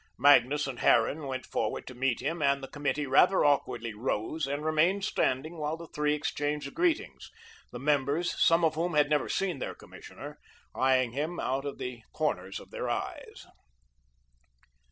[0.17, 4.65] Magnus and Harran went forward to meet him, and the Committee rather awkwardly rose and
[4.65, 7.29] remained standing while the three exchanged greetings,
[7.71, 10.39] the members, some of whom had never seen their commissioner,
[10.73, 13.45] eyeing him out of the corners of their eyes.